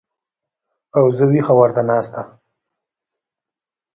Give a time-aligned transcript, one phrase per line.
[0.97, 2.21] او زه وېښه ورته ناسته